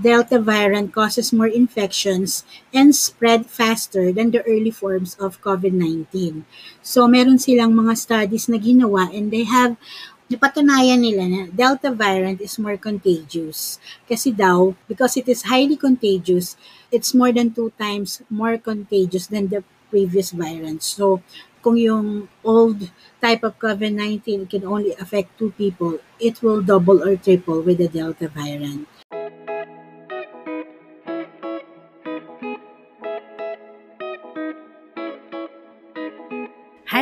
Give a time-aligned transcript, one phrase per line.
[0.00, 6.48] Delta variant causes more infections and spread faster than the early forms of COVID-19.
[6.80, 9.76] So meron silang mga studies na ginawa and they have
[10.30, 13.82] napatunayan nila na Delta variant is more contagious.
[14.08, 16.56] Kasi daw, because it is highly contagious,
[16.88, 19.60] it's more than two times more contagious than the
[19.90, 20.86] previous variants.
[20.86, 21.20] So,
[21.60, 22.88] kung yung old
[23.20, 27.90] type of COVID-19 can only affect two people, it will double or triple with the
[27.90, 28.88] Delta variant.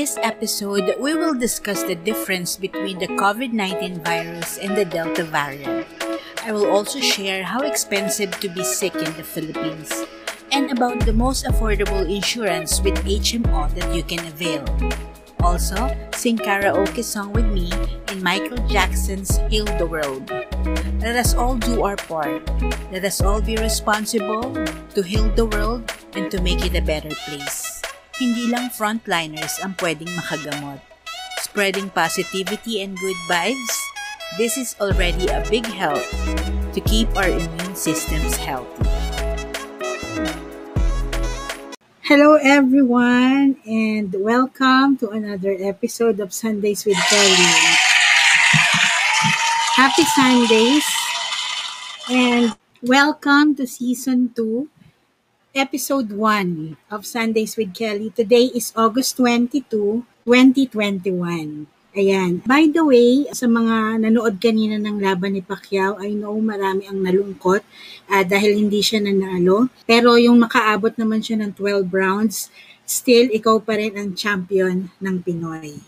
[0.00, 5.24] This episode, we will discuss the difference between the COVID 19 virus and the Delta
[5.28, 5.84] variant.
[6.40, 9.92] I will also share how expensive to be sick in the Philippines
[10.56, 14.64] and about the most affordable insurance with HMO that you can avail.
[15.44, 17.68] Also, sing karaoke song with me
[18.08, 20.32] in Michael Jackson's Heal the World.
[21.04, 22.40] Let us all do our part.
[22.88, 24.48] Let us all be responsible
[24.96, 27.69] to heal the world and to make it a better place.
[28.20, 30.84] Hindi lang frontliners ang pwedeng makagamot.
[31.40, 33.72] Spreading positivity and good vibes
[34.38, 36.04] this is already a big help
[36.76, 38.86] to keep our immune systems healthy.
[42.06, 47.50] Hello, everyone, and welcome to another episode of Sundays with Kelly.
[49.74, 50.86] Happy Sundays,
[52.12, 54.68] and welcome to season 2,
[55.50, 58.14] episode 1 of Sundays with Kelly.
[58.14, 61.66] Today is August 22, 2021.
[61.90, 62.38] Ayan.
[62.46, 67.02] By the way, sa mga nanood kanina ng laban ni Pacquiao, I know marami ang
[67.02, 67.66] nalungkot
[68.06, 69.66] uh, dahil hindi siya nanalo.
[69.90, 72.46] Pero yung makaabot naman siya ng 12 rounds,
[72.86, 75.82] still ikaw pa rin ang champion ng Pinoy.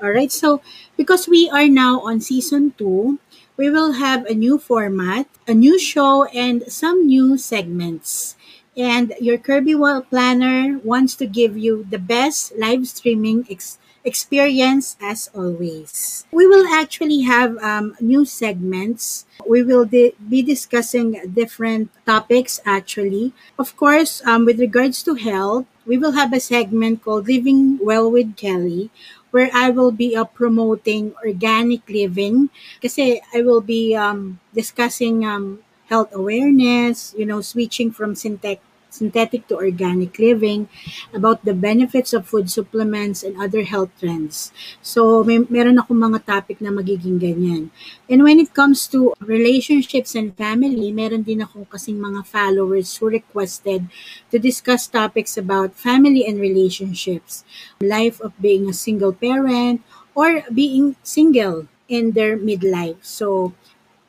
[0.00, 0.60] Alright, so
[1.00, 3.16] because we are now on season 2,
[3.60, 8.34] we will have a new format, a new show, and some new segments.
[8.72, 13.76] and your Kirby Wall Planner wants to give you the best live streaming ex-
[14.06, 16.24] experience as always.
[16.32, 19.26] We will actually have um, new segments.
[19.44, 23.34] We will di- be discussing different topics actually.
[23.58, 28.08] Of course, um, with regards to health, we will have a segment called Living Well
[28.08, 28.88] with Kelly
[29.30, 32.50] where I will be uh, promoting organic living.
[32.82, 39.48] Kasi I will be um, discussing um, health awareness, you know, switching from synthetic synthetic
[39.48, 40.68] to organic living,
[41.14, 44.52] about the benefits of food supplements and other health trends.
[44.82, 47.70] So, may, meron ako mga topic na magiging ganyan.
[48.10, 53.08] And when it comes to relationships and family, meron din ako kasing mga followers who
[53.08, 53.86] requested
[54.30, 57.46] to discuss topics about family and relationships,
[57.80, 59.80] life of being a single parent,
[60.14, 62.98] or being single in their midlife.
[63.02, 63.54] So,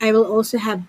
[0.02, 0.81] I will also have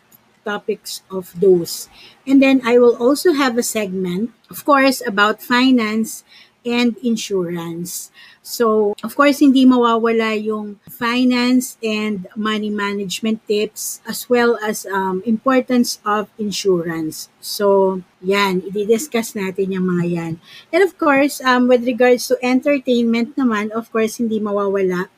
[0.44, 1.88] topics of those.
[2.26, 6.24] And then I will also have a segment, of course, about finance
[6.64, 8.10] and insurance.
[8.42, 15.22] So, of course, hindi mawawala yung finance and money management tips as well as um,
[15.26, 17.30] importance of insurance.
[17.38, 20.32] So, yan, i-discuss natin yung mga yan.
[20.74, 25.10] And of course, um, with regards to entertainment naman, of course, hindi mawawala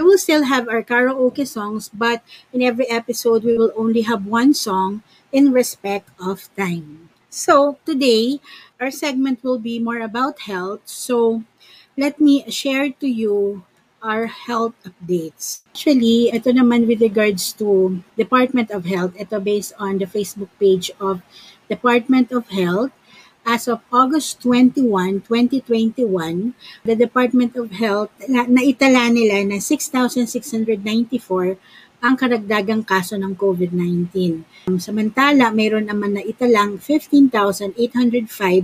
[0.00, 2.24] we will still have our karaoke songs, but
[2.56, 7.12] in every episode, we will only have one song in respect of time.
[7.28, 8.40] So, today,
[8.80, 10.80] our segment will be more about health.
[10.88, 11.44] So,
[12.00, 13.62] let me share to you
[14.00, 15.68] our health updates.
[15.68, 19.12] Actually, ito naman with regards to Department of Health.
[19.20, 21.20] Ito based on the Facebook page of
[21.68, 22.88] Department of Health.
[23.40, 26.52] As of August 21, 2021,
[26.84, 31.56] the Department of Health na, naitala nila na 6,694
[32.00, 34.40] ang karagdagang kaso ng COVID-19.
[34.80, 37.76] Samantala, mayroon naman na italang 15,805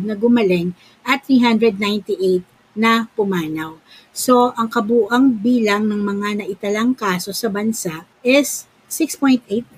[0.08, 0.73] na gumaling
[1.05, 2.40] at 398
[2.76, 3.76] na pumanaw.
[4.17, 9.75] So, ang kabuang bilang ng mga naitalang kaso sa bansa is 6.8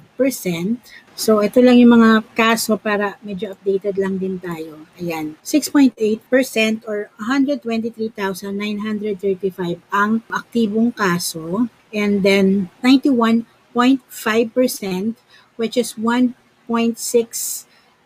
[1.19, 4.87] So, ito lang yung mga kaso para medyo updated lang din tayo.
[4.99, 5.37] Ayan.
[5.47, 5.95] 6.8%
[6.87, 11.71] or 123,935 ang aktibong kaso.
[11.95, 15.15] And then, 91.5%
[15.59, 16.39] which is 1.6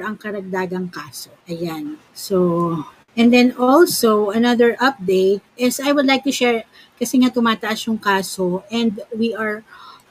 [0.00, 1.30] ang karagdagang kaso.
[1.44, 2.00] Ayan.
[2.16, 2.80] So,
[3.12, 6.64] and then also, another update is I would like to share,
[6.96, 9.60] kasi nga tumataas yung kaso and we are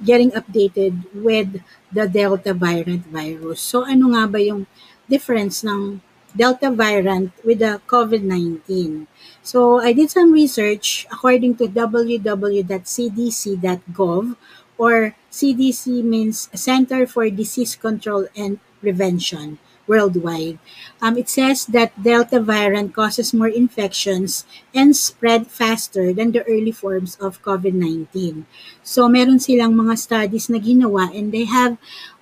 [0.04, 3.57] getting updated with the Delta variant virus.
[3.63, 4.69] So, ano nga ba yung
[5.10, 5.98] difference ng
[6.36, 9.08] Delta variant with the COVID-19?
[9.42, 12.26] So, I did some research according to www.cdc.gov
[14.78, 20.58] or CDC means Center for Disease Control and Prevention worldwide.
[21.02, 26.72] Um, it says that Delta variant causes more infections and spread faster than the early
[26.72, 28.46] forms of COVID-19.
[28.84, 31.78] So, meron silang mga studies na ginawa and they have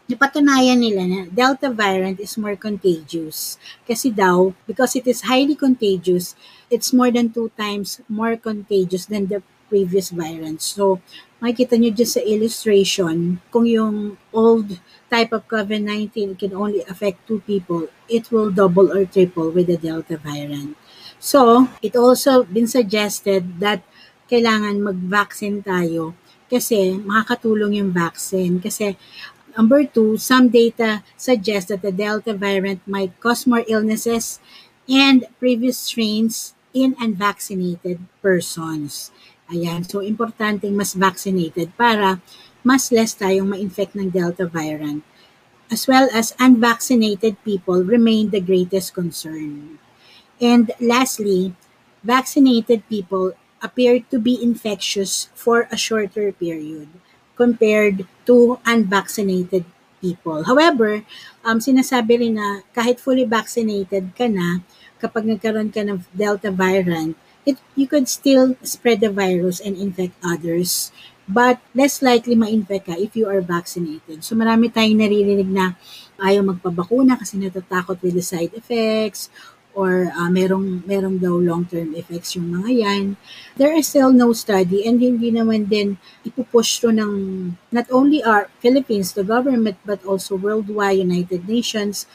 [0.08, 3.56] napatunayan nila na Delta variant is more contagious.
[3.88, 6.36] Kasi daw, because it is highly contagious,
[6.68, 9.40] it's more than two times more contagious than the
[9.72, 10.76] previous variants.
[10.76, 11.02] So,
[11.42, 14.78] makikita nyo dyan sa illustration, kung yung old
[15.10, 19.80] type of COVID-19 can only affect two people, it will double or triple with the
[19.80, 20.78] Delta variant.
[21.18, 23.82] So, it also been suggested that
[24.28, 26.14] kailangan mag-vaccine tayo
[26.52, 28.62] kasi makakatulong yung vaccine.
[28.62, 28.94] Kasi
[29.54, 34.40] Number two, some data suggest that the Delta variant might cause more illnesses
[34.90, 39.14] and previous strains in unvaccinated persons.
[39.54, 42.18] Ayan, so importanteng mas vaccinated para
[42.66, 45.06] mas less tayong ma-infect ng Delta variant.
[45.70, 49.78] As well as unvaccinated people remain the greatest concern.
[50.42, 51.54] And lastly,
[52.02, 56.90] vaccinated people appear to be infectious for a shorter period
[57.36, 59.66] compared to unvaccinated
[60.04, 60.44] people.
[60.44, 61.08] However,
[61.48, 64.60] um, sinasabi rin na kahit fully vaccinated ka na,
[65.00, 67.16] kapag nagkaroon ka ng Delta variant,
[67.48, 70.92] it, you could still spread the virus and infect others.
[71.24, 74.28] But less likely ma-infect ka if you are vaccinated.
[74.28, 75.80] So marami tayong naririnig na
[76.20, 79.32] ayaw magpabakuna kasi natatakot with the side effects
[79.74, 83.04] or uh, merong, merong daw long-term effects yung mga yan.
[83.58, 87.14] There is still no study and hindi naman din ipupush to ng
[87.74, 92.06] not only our Philippines, the government, but also worldwide, United Nations.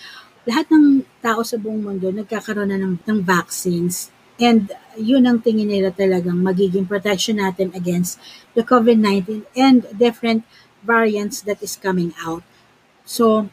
[0.47, 5.67] Lahat ng tao sa buong mundo nagkakaroon na ng, ng vaccines and yun ang tingin
[5.67, 8.23] nila talagang magiging protection natin against
[8.55, 10.47] the COVID-19 and different
[10.87, 12.47] variants that is coming out.
[13.03, 13.51] So,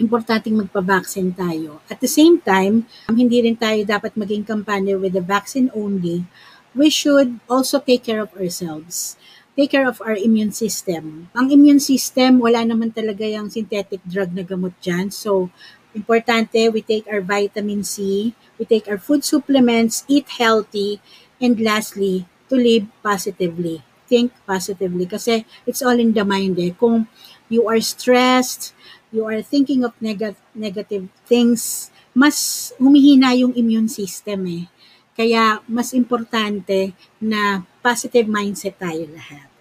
[0.00, 1.84] importanteng magpa-vaccine tayo.
[1.90, 6.24] At the same time, hindi rin tayo dapat maging kampanya with the vaccine only.
[6.72, 9.20] We should also take care of ourselves.
[9.52, 11.28] Take care of our immune system.
[11.36, 15.12] Ang immune system, wala naman talaga yung synthetic drug na gamot dyan.
[15.12, 15.52] So,
[15.92, 21.04] importante, we take our vitamin C, we take our food supplements, eat healthy,
[21.36, 23.84] and lastly, to live positively.
[24.08, 25.04] Think positively.
[25.04, 26.72] Kasi it's all in the mind eh.
[26.72, 27.04] Kung
[27.52, 28.72] you are stressed,
[29.12, 34.64] you are thinking of neg- negative things, mas humihina yung immune system eh.
[35.12, 39.51] Kaya mas importante na positive mindset tayo lahat.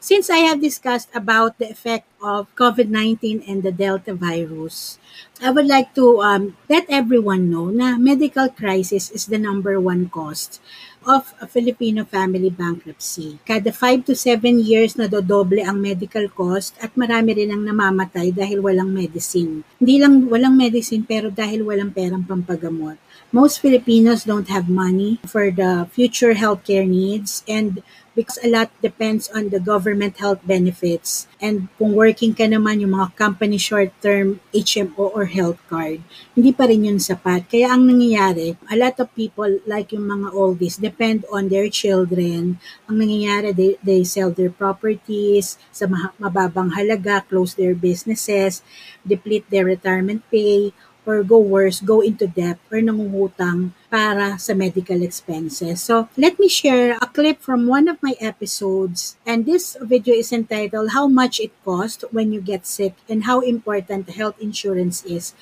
[0.00, 4.96] Since I have discussed about the effect of COVID-19 and the Delta virus,
[5.44, 10.08] I would like to um, let everyone know na medical crisis is the number one
[10.08, 10.56] cost
[11.04, 13.44] of a Filipino family bankruptcy.
[13.44, 18.32] Kada 5 to 7 years na dodoble ang medical cost at marami rin ang namamatay
[18.32, 19.68] dahil walang medicine.
[19.76, 22.96] Hindi lang walang medicine pero dahil walang perang pampagamot.
[23.30, 27.78] Most Filipinos don't have money for the future healthcare needs and
[28.18, 32.90] because a lot depends on the government health benefits and kung working ka naman yung
[32.90, 36.02] mga company short-term HMO or health card,
[36.34, 37.46] hindi pa rin yun sapat.
[37.46, 42.58] Kaya ang nangyayari, a lot of people like yung mga oldies depend on their children.
[42.90, 45.86] Ang nangyayari, they, they sell their properties sa
[46.18, 48.66] mababang halaga, close their businesses,
[49.06, 50.74] deplete their retirement pay,
[51.06, 55.82] or go worse, go into debt or nangungutang para sa medical expenses.
[55.82, 59.18] So, let me share a clip from one of my episodes.
[59.26, 63.42] And this video is entitled How Much It Costs When You Get Sick and How
[63.42, 65.34] Important Health Insurance Is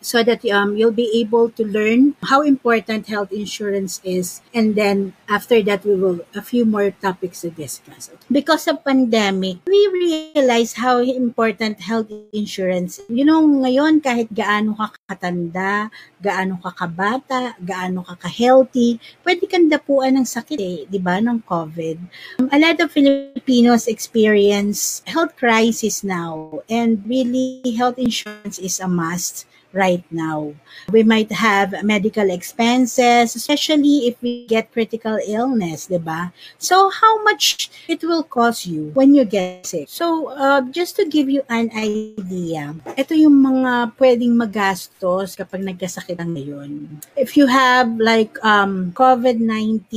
[0.00, 4.40] so that um, you'll be able to learn how important health insurance is.
[4.52, 8.10] And then after that, we will a few more topics to discuss.
[8.30, 13.00] Because of pandemic, we realize how important health insurance.
[13.08, 15.90] You know, ngayon kahit gaano ka katanda,
[16.22, 21.40] gaano ka kabata, gaano ka ka-healthy, pwede kang dapuan ng sakit eh, di ba, ng
[21.46, 21.96] COVID.
[22.42, 28.88] Um, a lot of Filipinos experience health crisis now and really health insurance is a
[28.88, 30.56] must right now.
[30.88, 36.32] We might have medical expenses, especially if we get critical illness, di ba?
[36.56, 39.92] So, how much it will cost you when you get sick?
[39.92, 46.16] So, uh, just to give you an idea, ito yung mga pwedeng magastos kapag nagkasakit
[46.16, 47.02] ang ngayon.
[47.20, 49.92] If you have like um, COVID-19,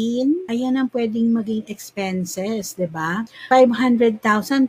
[0.51, 3.24] ayan ang pwedeng maging expenses, di ba?
[3.48, 4.19] 500,000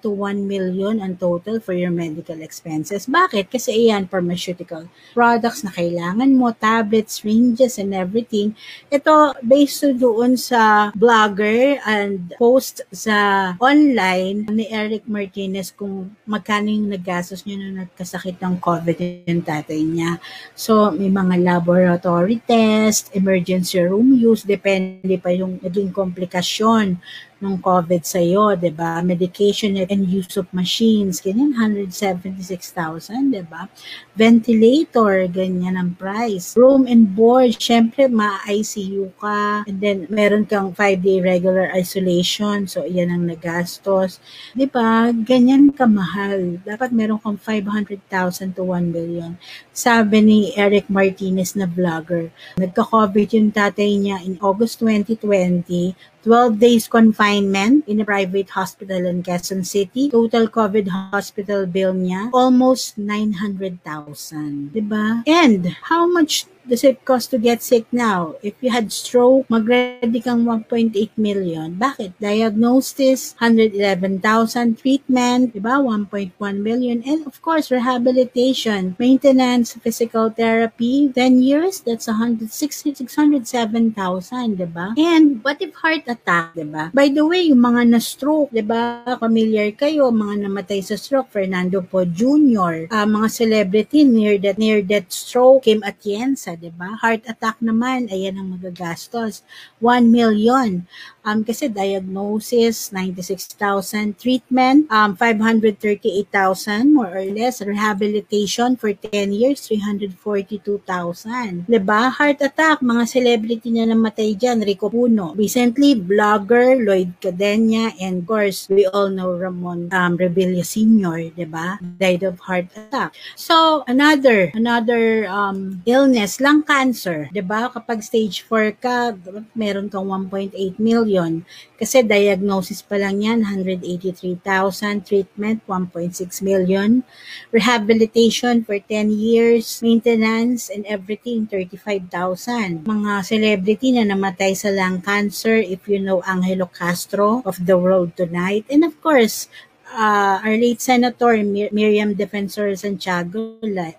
[0.05, 3.11] to 1 million ang total for your medical expenses.
[3.11, 3.51] Bakit?
[3.51, 8.55] Kasi ayan, pharmaceutical products na kailangan mo, tablets, ranges, and everything.
[8.89, 16.91] Ito, based doon sa blogger and post sa online ni Eric Martinez kung magkano yung
[16.91, 20.21] nagastos niya nung nagkasakit ng COVID yung tatay niya.
[20.55, 27.01] So, may mga laboratory test, emergency room use, depende pa yung naging komplikasyon
[27.41, 29.01] ng COVID sa iyo, 'di ba?
[29.01, 33.67] Medication and use of machines, ganyan 176,000, 'di ba?
[34.15, 36.53] Ventilator, ganyan ang price.
[36.55, 39.65] Room and board, syempre ma-ICU ka.
[39.65, 44.21] And then meron kang 5-day regular isolation, so iyan ang nagastos.
[44.53, 45.09] 'Di ba?
[45.11, 46.61] Ganyan kamahal.
[46.61, 49.41] Dapat meron kang 500,000 to 1 million.
[49.73, 52.29] Sabi ni Eric Martinez na vlogger,
[52.61, 59.23] nagka-COVID yung tatay niya in August 2020, 12 days confinement in a private hospital in
[59.23, 60.11] Quezon City.
[60.11, 64.73] Total COVID hospital bill niya, almost 900,000.
[64.75, 65.25] Diba?
[65.27, 68.35] And how much does it cost to get sick now?
[68.43, 71.75] If you had stroke, mag-ready kang 1.8 million.
[71.77, 72.21] Bakit?
[72.21, 74.79] Diagnosis, 111,000.
[74.79, 75.81] Treatment, diba?
[75.81, 77.03] 1.1 million.
[77.07, 84.95] And of course, rehabilitation, maintenance, physical therapy, 10 years, that's 160, 607,000, diba?
[84.99, 86.93] And what if heart attack, diba?
[86.95, 89.03] By the way, yung mga na-stroke, diba?
[89.19, 94.83] Familiar kayo, mga namatay sa stroke, Fernando Po Jr., uh, mga celebrity near that near
[94.85, 96.97] that stroke, Kim Atienza, 'di ba?
[96.97, 99.45] Heart attack naman, ayan ang magagastos.
[99.83, 100.87] 1 million.
[101.21, 104.17] Um, kasi diagnosis, 96,000.
[104.17, 107.61] Treatment, um, 538,000 more or less.
[107.61, 111.69] Rehabilitation for 10 years, 342,000.
[111.69, 112.09] Diba?
[112.09, 114.65] Heart attack, mga celebrity na namatay dyan.
[114.65, 115.37] Rico Puno.
[115.37, 121.77] Recently, vlogger Lloyd Cadena and of course, we all know Ramon um, Rebilla Sr., diba?
[122.01, 123.13] Died of heart attack.
[123.37, 127.29] So, another, another um, illness, lung cancer.
[127.31, 127.71] Diba?
[127.71, 129.15] Kapag stage 4 ka,
[129.55, 131.45] meron kang 1.8 million million.
[131.81, 135.01] Kasi diagnosis pa lang yan, 183,000.
[135.01, 136.13] Treatment, 1.6
[136.45, 137.01] million.
[137.49, 139.81] Rehabilitation for 10 years.
[139.81, 142.85] Maintenance and everything, 35,000.
[142.85, 148.13] Mga celebrity na namatay sa lung cancer, if you know Angelo Castro of The World
[148.13, 148.69] Tonight.
[148.69, 149.49] And of course,
[149.93, 153.59] uh, our late Senator Mir- Miriam Defensor Santiago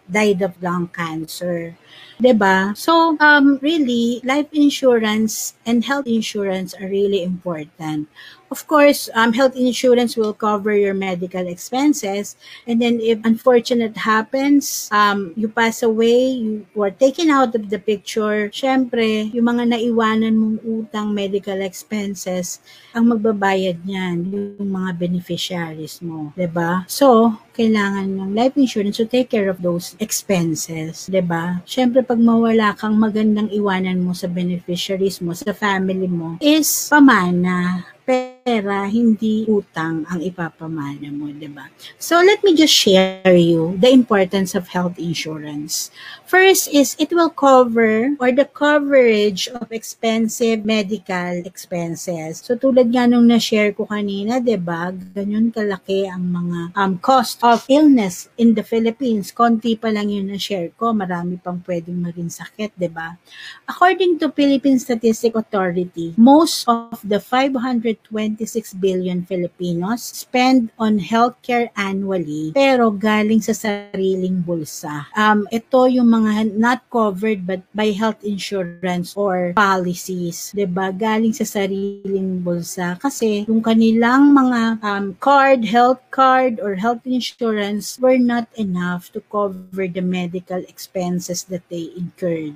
[0.10, 1.76] died of lung cancer.
[2.22, 2.78] 'Di ba?
[2.78, 8.06] So, um, really, life insurance and health insurance are really important.
[8.52, 12.36] Of course, um, health insurance will cover your medical expenses.
[12.68, 17.80] And then if unfortunate happens, um, you pass away, you were taken out of the
[17.80, 22.60] picture, syempre, yung mga naiwanan mong utang medical expenses,
[22.92, 24.28] ang magbabayad niyan,
[24.60, 26.36] yung mga beneficiaries mo.
[26.36, 26.44] ba?
[26.44, 26.72] Diba?
[26.92, 31.08] So, kailangan ng life insurance to take care of those expenses.
[31.08, 31.16] ba?
[31.16, 31.46] Diba?
[31.64, 37.88] Syempre, pag mawala kang magandang iwanan mo sa beneficiaries mo, sa family mo, is pamana
[38.42, 41.70] pera, hindi utang ang ipapamana mo, di ba?
[42.02, 45.94] So, let me just share you the importance of health insurance.
[46.26, 52.42] First is, it will cover or the coverage of expensive medical expenses.
[52.42, 54.90] So, tulad nga nung na-share ko kanina, di ba?
[54.90, 59.30] Ganyan kalaki ang mga um, cost of illness in the Philippines.
[59.30, 60.98] Konti pa lang yun na-share ko.
[60.98, 63.14] Marami pang pwedeng maging sakit, di ba?
[63.70, 71.68] According to Philippine Statistic Authority, most of the 520 26 billion Filipinos spend on healthcare
[71.76, 75.08] annually pero galing sa sariling bulsa.
[75.18, 80.96] Um, ito yung mga not covered but by health insurance or policies, ba?
[80.96, 88.00] Galing sa sariling bulsa kasi yung kanilang mga um, card, health card or health insurance
[88.00, 92.56] were not enough to cover the medical expenses that they incurred.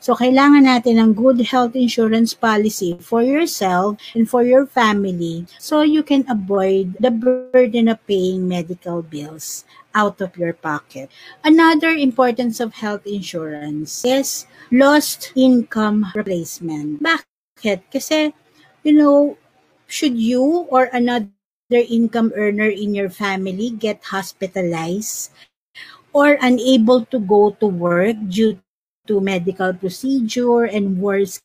[0.00, 5.82] So, kailangan natin ng good health insurance policy for yourself and for your family so
[5.84, 11.10] you can avoid the burden of paying medical bills out of your pocket.
[11.44, 17.02] Another importance of health insurance is lost income replacement.
[17.02, 17.82] Bakit?
[17.90, 18.32] Kasi,
[18.82, 19.36] you know,
[19.86, 21.30] should you or another
[21.70, 25.30] income earner in your family get hospitalized
[26.12, 28.58] or unable to go to work due
[29.06, 31.40] to medical procedure and worst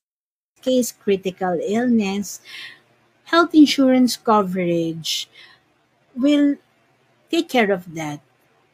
[0.62, 2.41] case critical illness,
[3.25, 5.29] health insurance coverage
[6.15, 6.55] will
[7.29, 8.19] take care of that.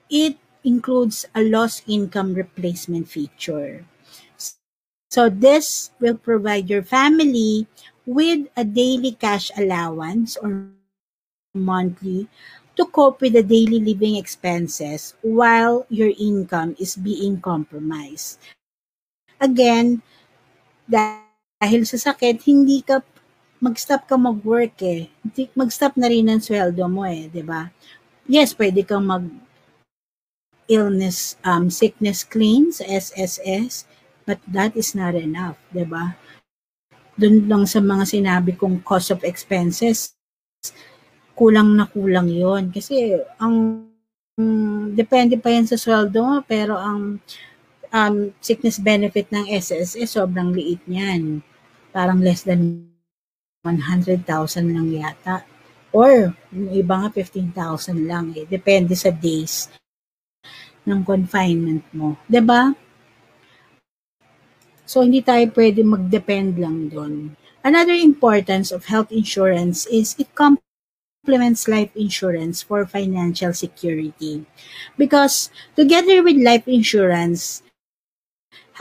[0.10, 3.86] It includes a lost income replacement feature.
[5.10, 7.68] So this will provide your family
[8.06, 10.72] with a daily cash allowance or
[11.54, 12.28] monthly
[12.78, 18.40] to cope with the daily living expenses while your income is being compromised.
[19.42, 20.06] Again,
[20.86, 23.02] dahil sa sakit, hindi ka
[23.58, 25.10] mag-stop ka mag-work eh.
[25.58, 27.74] Mag-stop na rin ang sweldo mo eh, di ba?
[28.30, 29.26] Yes, pwede kang mag
[30.70, 33.90] illness, um, sickness claims, SSS,
[34.30, 36.16] but that is not enough, di ba?
[37.18, 40.14] Doon lang sa mga sinabi kong cost of expenses,
[41.34, 43.86] kulang na kulang yon Kasi ang
[44.38, 47.51] um, depende pa yan sa sweldo mo, pero ang um,
[48.40, 51.44] sickness benefit ng SSS, sobrang liit niyan.
[51.92, 52.88] Parang less than
[53.68, 54.24] 100,000
[54.72, 55.44] lang yata.
[55.92, 58.48] Or, yung iba nga 15,000 lang eh.
[58.48, 59.68] Depende sa days
[60.88, 62.16] ng confinement mo.
[62.16, 62.32] ba?
[62.32, 62.64] Diba?
[64.88, 67.36] So, hindi tayo pwede mag-depend lang doon.
[67.62, 74.44] Another importance of health insurance is it complements life insurance for financial security.
[74.98, 77.62] Because together with life insurance,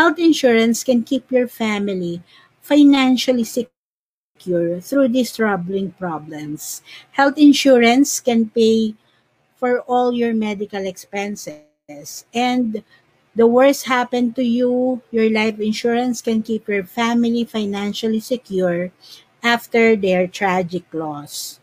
[0.00, 2.25] Health insurance can keep your family
[2.64, 6.80] financially secure through these troubling problems.
[7.12, 8.97] Health insurance can pay
[9.61, 12.25] for all your medical expenses.
[12.33, 12.80] And
[13.37, 18.97] the worst happened to you, your life insurance can keep your family financially secure
[19.45, 21.61] after their tragic loss.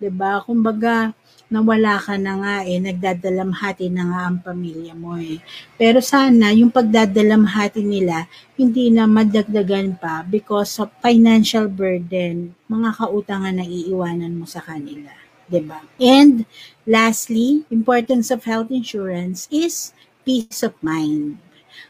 [0.00, 0.40] ba?
[0.48, 1.12] Kumbaga,
[1.48, 5.40] nawala ka na nga eh, nagdadalamhati na nga ang pamilya mo eh.
[5.80, 8.28] Pero sana yung pagdadalamhati nila,
[8.60, 15.08] hindi na madagdagan pa because of financial burden, mga kautangan na iiwanan mo sa kanila.
[15.48, 15.80] ba?
[15.96, 16.44] And
[16.84, 19.96] lastly, importance of health insurance is
[20.28, 21.40] peace of mind.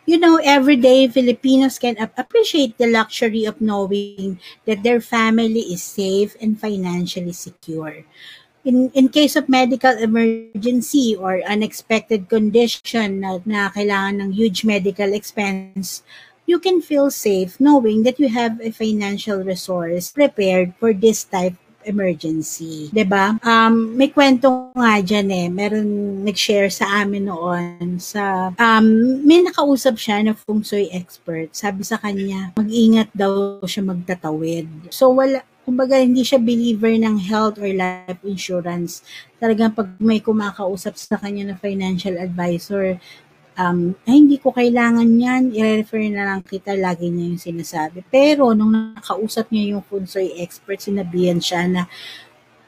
[0.07, 5.83] You know, every day Filipinos can appreciate the luxury of knowing that their family is
[5.83, 8.07] safe and financially secure
[8.65, 15.13] in, in case of medical emergency or unexpected condition na, na kailangan ng huge medical
[15.15, 16.03] expense,
[16.49, 21.55] you can feel safe knowing that you have a financial resource prepared for this type
[21.89, 22.93] emergency.
[23.09, 23.41] ba?
[23.41, 25.47] Um, may kwento nga diyan eh.
[25.49, 25.89] Meron
[26.29, 28.89] nag-share sa amin noon sa um,
[29.25, 31.49] may nakausap siya na feng shui expert.
[31.57, 34.93] Sabi sa kanya, mag-ingat daw siya magtatawid.
[34.93, 39.05] So wala kumbaga hindi siya believer ng health or life insurance.
[39.37, 42.97] Talagang pag may kumakausap sa kanya na financial advisor,
[43.61, 48.01] um, ay hindi ko kailangan yan, i-refer na lang kita, lagi niya yung sinasabi.
[48.09, 51.83] Pero nung nakausap niya yung Funsoy expert, sinabihan siya na,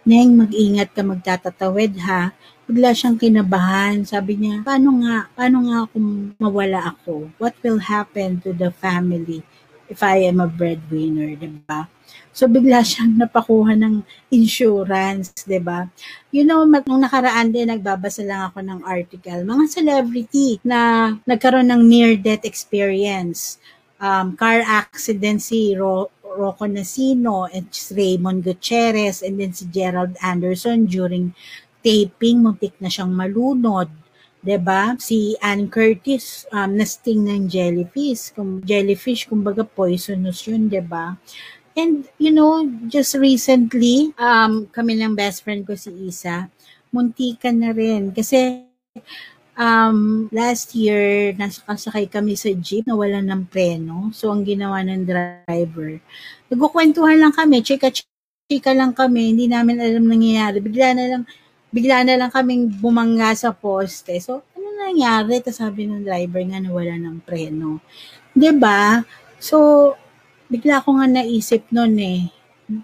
[0.00, 2.32] Neng, mag-ingat ka magtatatawid ha.
[2.64, 4.00] Bigla siyang kinabahan.
[4.08, 7.28] Sabi niya, paano nga, paano nga kung mawala ako?
[7.36, 9.44] What will happen to the family
[9.92, 11.84] if I am a breadwinner, di ba?
[12.30, 15.80] So, bigla siyang napakuha ng insurance, ba diba?
[16.30, 21.82] You know, nung nakaraan din, nagbabasa lang ako ng article, mga celebrity na nagkaroon ng
[21.84, 23.58] near-death experience.
[24.00, 30.86] Um, car accident si Ro- Rocco Nasino and Raymond Gutierrez and then si Gerald Anderson
[30.88, 31.36] during
[31.84, 33.90] taping, muntik na siyang malunod.
[34.40, 34.96] 'di ba?
[34.96, 41.16] Si Ann Curtis um nasting ng jellyfish, kung jellyfish kumbaga poisonous 'yun, 'di ba?
[41.78, 46.50] And, you know, just recently, um, kami ng best friend ko si Isa,
[46.90, 48.10] muntikan na rin.
[48.10, 48.66] Kasi,
[49.54, 54.10] um, last year, nasakasakay kami sa jeep na wala ng preno.
[54.10, 56.02] So, ang ginawa ng driver,
[56.50, 57.92] nagkukwentuhan lang kami, chika
[58.50, 60.58] chika lang kami, hindi namin alam nangyayari.
[60.58, 61.22] Bigla na lang,
[61.70, 64.18] bigla na lang kaming bumangga sa poste.
[64.18, 65.38] So, ano nangyari?
[65.38, 67.78] Tapos sabi ng driver nga nawala ng preno.
[68.58, 69.06] ba?
[69.38, 69.94] So,
[70.50, 72.22] bigla ko nga naisip noon eh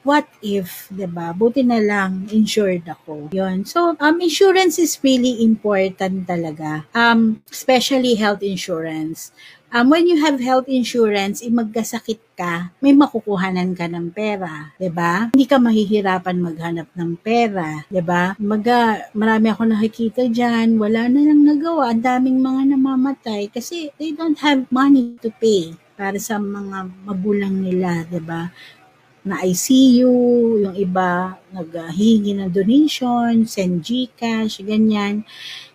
[0.02, 1.30] what if, ba?
[1.30, 3.30] Buti na lang insured ako.
[3.30, 3.62] 'Yon.
[3.62, 6.86] So, um insurance is really important talaga.
[6.90, 9.30] Um especially health insurance.
[9.66, 14.94] Um, when you have health insurance, eh, magkasakit ka, may makukuhanan ka ng pera, 'di
[14.94, 15.34] ba?
[15.34, 18.38] Hindi ka mahihirapan maghanap ng pera, 'di ba?
[18.38, 24.14] Maga, marami ako nakikita diyan, wala na lang nagawa, ang daming mga namamatay kasi they
[24.14, 28.52] don't have money to pay para sa mga magulang nila, 'di ba?
[29.26, 30.06] na ICU,
[30.62, 35.26] yung iba naghihingi ng donation, send Gcash, ganyan.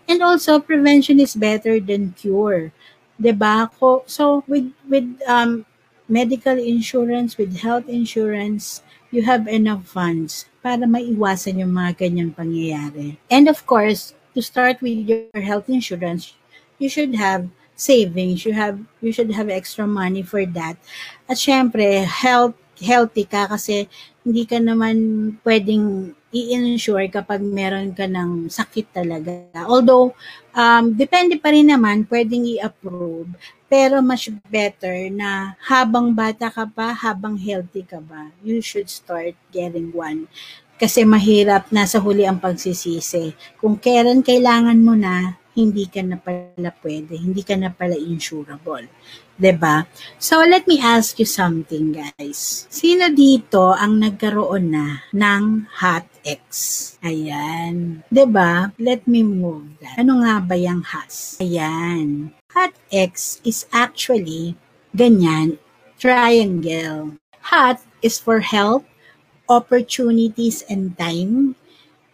[0.07, 2.71] And also, prevention is better than cure.
[3.19, 3.67] 'Di ba?
[4.07, 5.67] So, with, with um,
[6.07, 8.79] medical insurance, with health insurance,
[9.11, 13.19] you have enough funds para maiwasan yung mga ganyang pangyayari.
[13.27, 16.31] And of course, to start with your health insurance,
[16.79, 17.51] you should have
[17.81, 18.45] savings.
[18.45, 20.77] You have you should have extra money for that.
[21.25, 23.89] At syempre, health healthy ka kasi
[24.21, 24.97] hindi ka naman
[25.41, 29.49] pwedeng i-insure kapag meron ka ng sakit talaga.
[29.65, 30.13] Although,
[30.53, 33.29] um, depende pa rin naman, pwedeng i-approve.
[33.67, 39.35] Pero much better na habang bata ka pa, habang healthy ka ba, you should start
[39.51, 40.29] getting one.
[40.81, 43.37] Kasi mahirap na sa huli ang pagsisisi.
[43.61, 48.89] Kung kailan kailangan mo na, hindi ka na pala pwede, hindi ka na pala insurable.
[49.57, 49.85] ba?
[50.17, 52.65] So let me ask you something guys.
[52.69, 56.49] Sino dito ang nagkaroon na ng hot X?
[57.01, 58.05] Ayan.
[58.09, 58.73] ba?
[58.77, 60.01] Let me move that.
[60.01, 61.41] Ano nga ba yung has?
[61.41, 62.33] Ayan.
[62.53, 64.57] Hot X is actually
[64.93, 65.57] ganyan,
[65.97, 67.17] triangle.
[67.53, 68.85] Hot is for health,
[69.49, 71.55] opportunities, and time.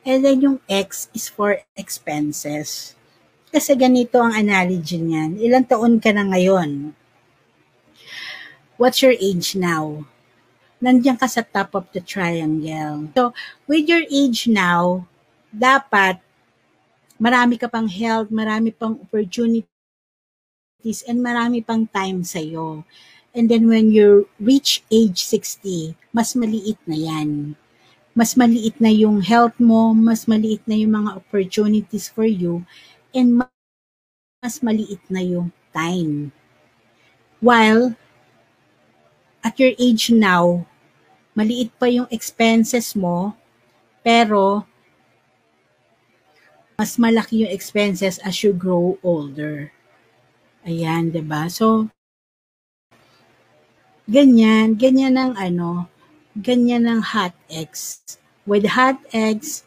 [0.07, 2.96] And then yung X is for expenses.
[3.57, 5.41] Kasi ganito ang analogy niyan.
[5.41, 6.93] Ilang taon ka na ngayon?
[8.77, 10.05] What's your age now?
[10.77, 13.09] Nandiyan ka sa top of the triangle.
[13.17, 13.33] So,
[13.65, 15.09] with your age now,
[15.49, 16.21] dapat
[17.17, 19.65] marami ka pang health, marami pang opportunities,
[21.09, 22.85] and marami pang time sa'yo.
[23.33, 27.57] And then when you reach age 60, mas maliit na yan.
[28.13, 32.61] Mas maliit na yung health mo, mas maliit na yung mga opportunities for you,
[33.17, 33.41] and
[34.45, 36.29] mas maliit na yung time.
[37.41, 37.97] While
[39.41, 40.69] at your age now,
[41.33, 43.33] maliit pa yung expenses mo,
[44.05, 44.69] pero
[46.77, 49.73] mas malaki yung expenses as you grow older.
[50.61, 51.49] Ayan, 'di ba?
[51.49, 51.89] So
[54.05, 55.89] ganyan, ganyan ang ano,
[56.37, 58.01] ganyan ang hot eggs.
[58.45, 59.65] With hot eggs,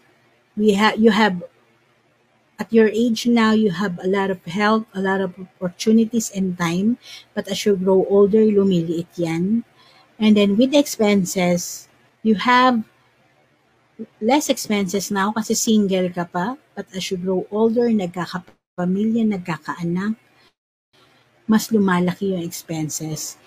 [0.54, 1.42] we have you have
[2.60, 6.60] at your age now, you have a lot of help, a lot of opportunities and
[6.60, 7.00] time.
[7.32, 9.64] But as you grow older, lumiliit yan.
[10.20, 11.88] And then with expenses,
[12.20, 12.84] you have
[14.20, 16.60] less expenses now kasi single ka pa.
[16.76, 20.20] But as you grow older, nagkakapamilya, nagkakaanak,
[21.48, 23.40] mas lumalaki yung expenses.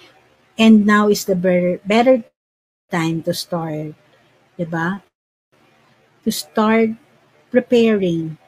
[0.57, 2.25] And now is the better, better
[2.89, 3.93] time to start,
[4.57, 5.05] ba?
[6.25, 6.97] To start
[7.53, 8.41] preparing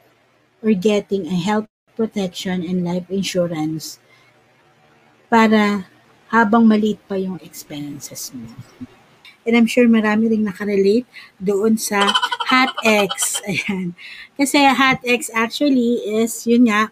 [0.66, 4.02] or getting a health protection and life insurance
[5.30, 5.86] para
[6.26, 8.50] habang maliit pa yung expenses mo.
[9.46, 11.06] And I'm sure marami ring nakarelate
[11.38, 12.10] doon sa
[12.50, 13.38] Hot X.
[13.46, 13.94] Ayan.
[14.34, 16.90] Kasi Hot X actually is, yun nga,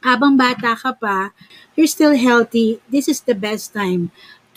[0.00, 1.36] habang bata ka pa,
[1.76, 4.08] you're still healthy, this is the best time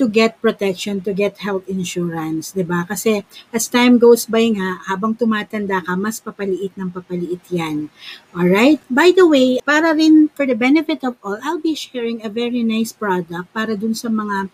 [0.02, 2.90] to get protection, to get health insurance, 'di ba?
[2.90, 3.22] Kasi
[3.54, 7.94] as time goes by nga, habang tumatanda ka, mas papaliit ng papaliit 'yan.
[8.34, 8.82] All right?
[8.90, 12.66] By the way, para rin for the benefit of all, I'll be sharing a very
[12.66, 14.50] nice product para dun sa mga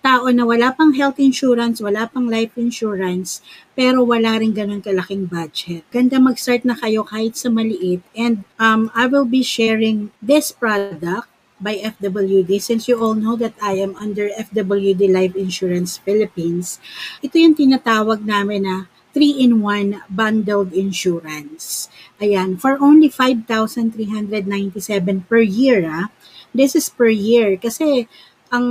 [0.00, 3.44] tao na wala pang health insurance, wala pang life insurance,
[3.76, 5.84] pero wala rin ganun kalaking budget.
[5.92, 8.00] Ganda mag-start na kayo kahit sa maliit.
[8.16, 11.28] And um, I will be sharing this product
[11.60, 16.80] by FWD since you all know that I am under FWD Life Insurance Philippines.
[17.20, 21.92] Ito yung tinatawag namin na 3-in-1 bundled insurance.
[22.22, 25.84] Ayan, for only 5,397 per year.
[25.86, 26.08] Ah.
[26.50, 28.10] This is per year kasi
[28.50, 28.66] ang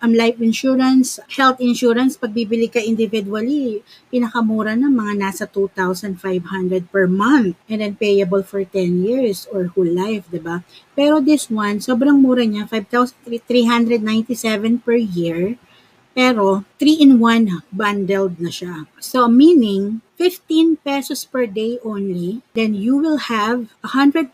[0.00, 6.16] ang life insurance, health insurance, pag bibili ka individually, pinakamura na mga nasa 2,500
[6.88, 10.64] per month and then payable for 10 years or whole life, di ba?
[10.96, 15.60] Pero this one, sobrang mura niya, 5,397 per year
[16.10, 18.90] Pero 3-in-1 bundled na siya.
[18.98, 24.26] So meaning 15 pesos per day only, then you will have 100,000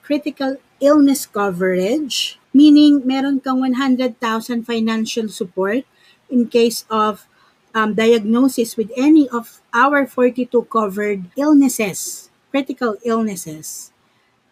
[0.00, 4.20] critical illness coverage, meaning meron kang 100,000
[4.64, 5.84] financial support
[6.28, 7.26] in case of
[7.74, 13.92] um, diagnosis with any of our 42 covered illnesses, critical illnesses.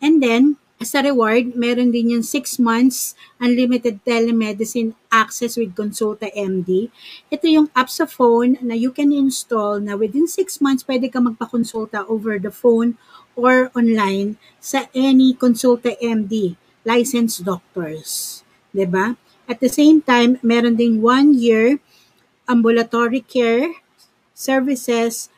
[0.01, 6.33] And then, as a reward, meron din yung 6 months unlimited telemedicine access with Consulta
[6.33, 6.89] MD.
[7.29, 11.21] Ito yung app sa phone na you can install na within 6 months pwede ka
[11.21, 12.97] magpakonsulta over the phone
[13.37, 18.43] or online sa any Consulta MD licensed doctors.
[18.73, 19.17] ba?
[19.49, 21.81] At the same time, meron ding 1 year
[22.49, 23.71] ambulatory care
[24.35, 25.29] services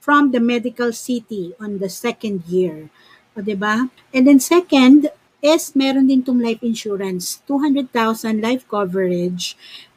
[0.00, 2.90] from the medical city on the second year.
[3.36, 3.88] O, diba?
[4.12, 5.08] And then second
[5.40, 9.56] is meron din tong life insurance, 200,000 life coverage.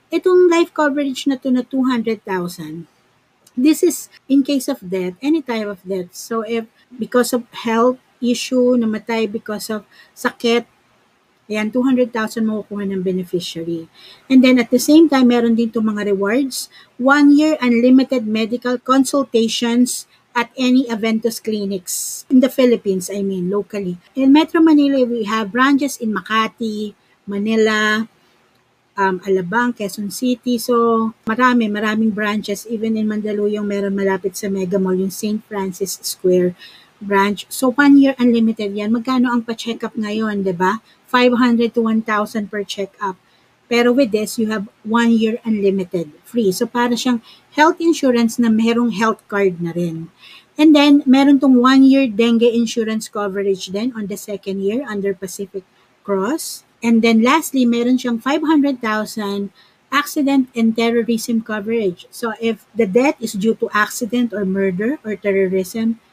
[0.10, 2.88] Itong life coverage na to na 200,000.
[3.56, 6.12] This is in case of death, any type of death.
[6.12, 10.68] So if because of health issue, namatay because of sakit,
[11.46, 13.86] Ayan, 200,000 makukuha ng beneficiary.
[14.26, 16.74] And then at the same time, meron din itong mga rewards.
[16.98, 23.96] One year unlimited medical consultations at any Aventus clinics in the Philippines, I mean, locally.
[24.18, 26.92] In Metro Manila, we have branches in Makati,
[27.24, 28.04] Manila,
[29.00, 30.58] um, Alabang, Quezon City.
[30.58, 32.68] So, marami, maraming branches.
[32.68, 35.40] Even in Mandaluyong, meron malapit sa Mega Mall, yung St.
[35.48, 36.52] Francis Square
[37.00, 37.48] branch.
[37.48, 38.92] So, one year unlimited yan.
[38.92, 40.80] Magkano ang pa-check up ngayon, di ba?
[41.16, 43.16] 500 to 1,000 per check up.
[43.72, 46.52] Pero with this, you have one year unlimited, free.
[46.52, 47.24] So, para siyang
[47.56, 50.12] health insurance na merong health card na rin.
[50.60, 55.64] And then, meron tong one-year dengue insurance coverage then on the second year under Pacific
[56.04, 56.68] Cross.
[56.84, 59.50] And then lastly, meron siyang 500,000
[59.96, 62.06] accident and terrorism coverage.
[62.12, 66.04] So if the death is due to accident or murder or terrorism,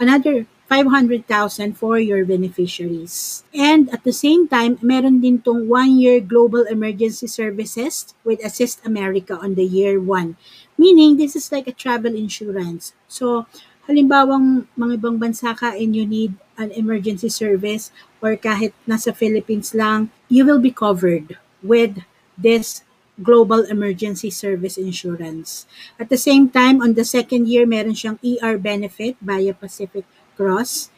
[0.00, 3.42] another 500,000 for your beneficiaries.
[3.56, 9.40] And at the same time, meron din tong one-year global emergency services with Assist America
[9.40, 10.36] on the year one.
[10.76, 12.92] Meaning, this is like a travel insurance.
[13.08, 13.48] So,
[13.88, 17.88] halimbawang mga ibang bansa ka and you need an emergency service
[18.20, 22.04] or kahit nasa Philippines lang, you will be covered with
[22.36, 22.84] this
[23.18, 25.66] global emergency service insurance.
[25.98, 30.06] At the same time, on the second year, meron siyang ER benefit via Pacific
[30.38, 30.94] Cross.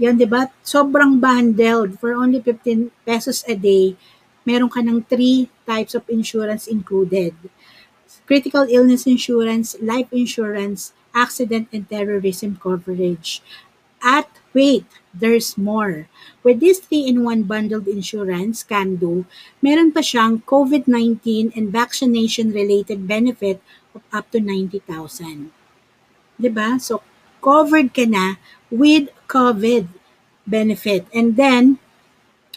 [0.00, 0.48] Yan, di ba?
[0.64, 2.00] Sobrang bundled.
[2.00, 4.00] For only 15 pesos a day,
[4.48, 7.36] meron ka ng three types of insurance included.
[8.24, 13.44] Critical illness insurance, life insurance, accident and terrorism coverage.
[14.00, 16.08] At wait, there's more.
[16.44, 19.24] With this 3-in-1 bundled insurance, CanDo,
[19.64, 23.60] meron pa siyang COVID-19 and vaccination-related benefit
[23.96, 25.52] of up to 90,000.
[26.36, 26.76] 'Di ba?
[26.76, 27.00] So,
[27.46, 28.42] covered ka na
[28.74, 29.86] with COVID
[30.42, 31.06] benefit.
[31.14, 31.78] And then,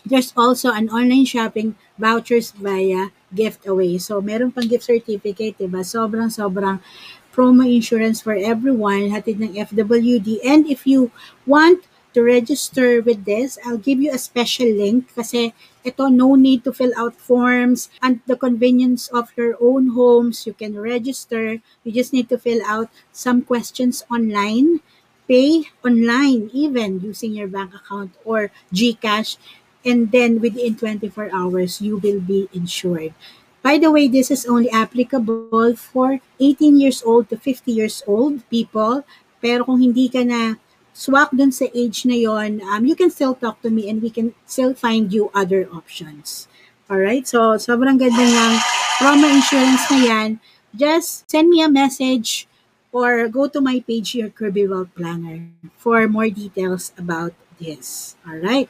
[0.02, 4.02] there's also an online shopping vouchers via gift away.
[4.02, 5.86] So, meron pang gift certificate, diba?
[5.86, 6.82] Sobrang, sobrang
[7.30, 10.42] promo insurance for everyone, hatid ng FWD.
[10.42, 11.14] And if you
[11.46, 15.54] want to register with this, I'll give you a special link kasi
[15.86, 20.46] ito, no need to fill out forms and the convenience of your own homes.
[20.46, 21.62] You can register.
[21.84, 24.82] You just need to fill out some questions online,
[25.28, 29.38] pay online even using your bank account or GCash.
[29.86, 33.16] And then within 24 hours, you will be insured.
[33.64, 38.44] By the way, this is only applicable for 18 years old to 50 years old
[38.50, 39.04] people.
[39.40, 40.60] Pero kung hindi ka na
[41.00, 44.12] swak dun sa age na yon, um, you can still talk to me and we
[44.12, 46.52] can still find you other options.
[46.92, 47.24] Alright?
[47.24, 48.54] So, sobrang ganda ng
[49.00, 50.30] promo insurance na yan.
[50.76, 52.52] Just send me a message
[52.92, 55.48] or go to my page, your Kirby Wealth Planner,
[55.80, 57.32] for more details about
[57.64, 58.20] this.
[58.28, 58.68] Alright?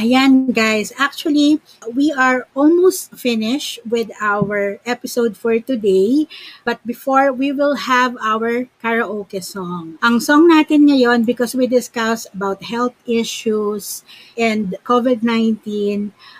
[0.00, 1.60] Ayan guys, actually,
[1.92, 6.24] we are almost finished with our episode for today.
[6.64, 10.00] But before, we will have our karaoke song.
[10.00, 14.00] Ang song natin ngayon, because we discussed about health issues
[14.40, 15.68] and COVID-19,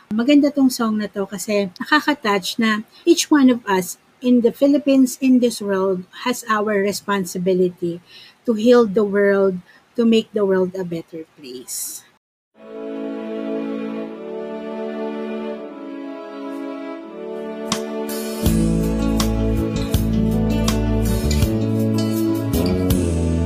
[0.09, 5.20] maganda tong song na to kasi nakaka-touch na each one of us in the Philippines,
[5.20, 8.01] in this world, has our responsibility
[8.49, 9.61] to heal the world,
[10.01, 12.09] to make the world a better place.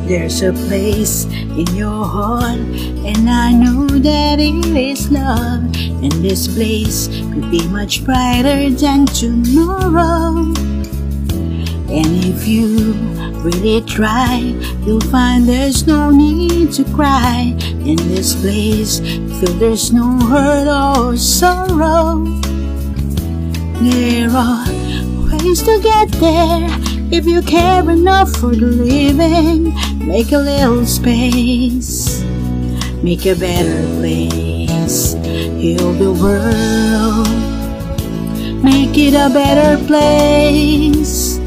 [0.07, 2.61] There's a place in your heart,
[3.09, 5.65] and I know that it is love.
[6.05, 10.53] And this place could be much brighter than tomorrow.
[11.89, 12.93] And if you
[13.41, 14.41] really try,
[14.85, 17.57] you'll find there's no need to cry.
[17.87, 22.25] In this place, feel there's no hurt or sorrow.
[23.81, 24.67] There are
[25.33, 29.75] ways to get there if you care enough for the living.
[30.07, 32.23] Make a little space,
[33.03, 37.29] make a better place, heal the world,
[38.63, 41.39] make it a better place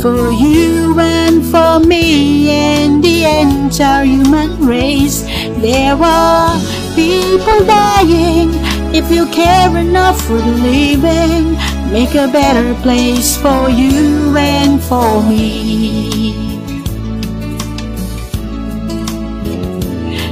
[0.00, 5.22] for you and for me and the entire human race.
[5.60, 6.58] There are
[6.94, 8.50] people dying.
[8.94, 11.56] If you care enough for the living,
[11.90, 16.34] make a better place for you and for me.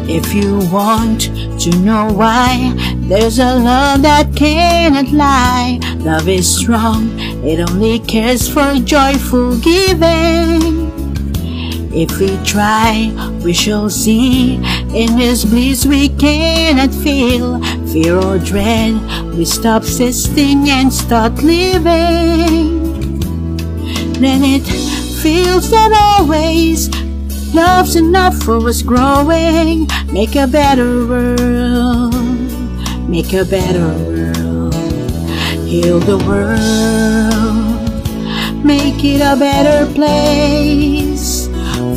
[0.06, 1.22] If you want
[1.60, 2.72] to know why,
[3.08, 5.80] there's a love that cannot lie.
[5.98, 10.93] Love is strong, it only cares for joyful giving.
[11.96, 14.57] If we try, we shall see.
[14.90, 18.94] In this bliss we cannot feel fear or dread.
[19.37, 22.83] We stop existing and start living.
[24.18, 24.66] Then it
[25.22, 26.90] feels that always
[27.54, 29.87] love's enough for us growing.
[30.12, 32.14] Make a better world.
[33.09, 34.74] Make a better world.
[35.70, 37.44] Heal the world.
[38.64, 41.13] Make it a better place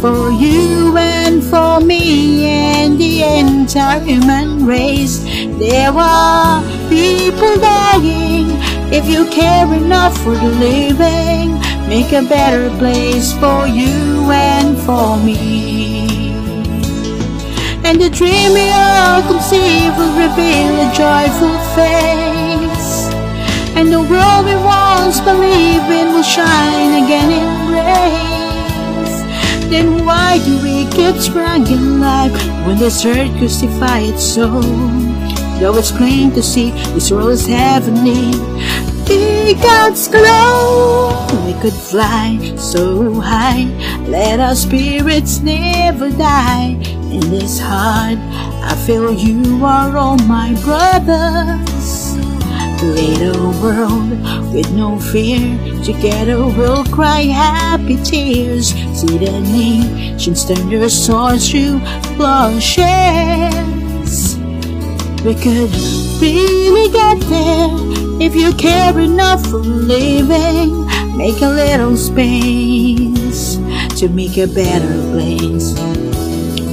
[0.02, 5.24] for you and for me and the entire human race.
[5.58, 8.48] There are people dying.
[8.94, 15.18] If you care enough for the living, make a better place for you and for
[15.18, 16.08] me.
[17.84, 23.08] And the dream we all conceive will reveal a joyful face.
[23.76, 28.37] And the world we once believed in will shine again in grace.
[29.70, 32.32] Then why do we keep sprung in life
[32.66, 34.62] when this earth crucify its soul?
[35.60, 38.32] Though it's plain to see this world is heavenly,
[39.06, 41.28] be God's glow.
[41.46, 43.66] We could fly so high,
[44.08, 46.80] let our spirits never die.
[47.12, 48.20] In this heart,
[48.64, 51.77] I feel you are all my brothers.
[52.80, 54.12] A world
[54.54, 55.58] with no fear.
[55.84, 58.70] Together we'll cry happy tears.
[58.94, 61.80] See the nations turn their swords to
[62.16, 63.58] plowshares.
[65.26, 65.74] We could
[66.22, 67.72] really get there
[68.22, 70.86] if you care enough for living.
[71.18, 73.58] Make a little space
[74.00, 75.74] to make a better place.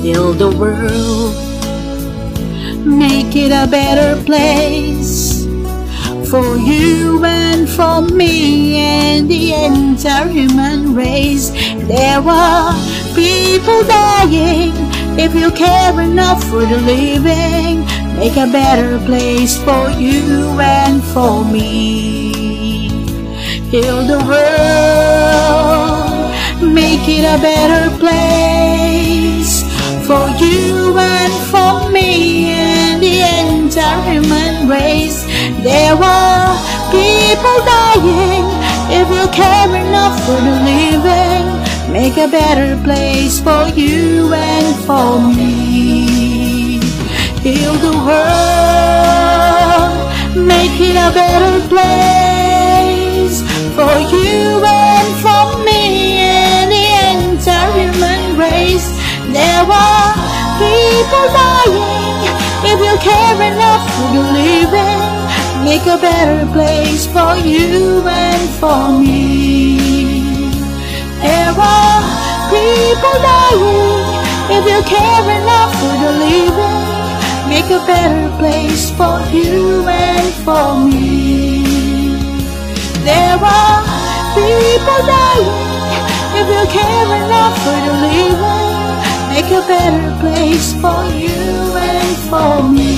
[0.02, 1.34] Build the world,
[2.86, 5.33] make it a better place
[6.34, 11.50] for you and for me and the entire human race.
[11.86, 12.74] There are
[13.14, 14.72] people dying.
[15.16, 17.84] If you care enough for the living,
[18.18, 22.32] make a better place for you and for me.
[23.70, 25.14] Heal the world,
[26.74, 29.62] make it a better place
[30.04, 33.22] for you and for me and the
[33.82, 35.24] human race.
[35.62, 36.56] There are
[36.90, 38.46] people dying.
[38.90, 41.46] If you care enough for the living,
[41.92, 46.78] make a better place for you and for me.
[47.42, 48.36] Heal the world,
[50.46, 53.42] make it a better place
[53.74, 56.86] for you and for me and the
[57.34, 58.88] entire human race.
[59.32, 60.14] There are
[60.62, 61.93] people dying.
[62.94, 65.02] You care enough for the living,
[65.64, 70.30] make a better place for you and for me.
[71.18, 72.00] There are
[72.54, 73.98] people dying.
[74.56, 76.86] If you care enough for the living,
[77.50, 81.66] make a better place for you and for me.
[83.02, 83.82] There are
[84.38, 85.54] people dying.
[86.38, 88.54] If you care enough for the living,
[89.34, 92.94] make a better place for you and for me.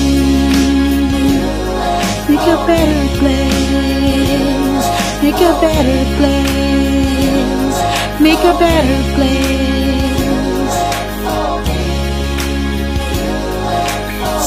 [2.28, 4.86] Make a better place.
[5.22, 7.78] Make a better place.
[8.20, 10.76] Make a better place.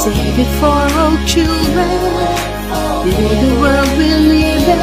[0.01, 1.99] Save it for all children.
[3.03, 4.81] Build the world we live in.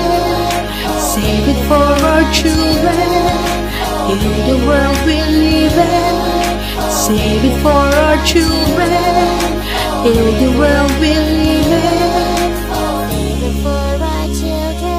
[1.13, 2.99] Save it for our children.
[4.09, 6.36] Heal the world we live in.
[6.91, 8.91] Save it for our children.
[10.05, 12.53] Heal the world we live in.
[13.11, 14.97] Save it for our children.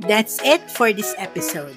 [0.00, 1.76] That's it for this episode.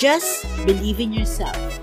[0.00, 1.79] Just believe in yourself.